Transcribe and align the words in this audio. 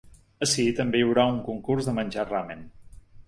Ací 0.45 0.63
també 0.79 1.01
hi 1.01 1.05
haurà 1.09 1.27
un 1.35 1.37
concurs 1.51 1.89
de 1.91 1.95
menjar 1.99 2.27
ramen. 2.33 2.65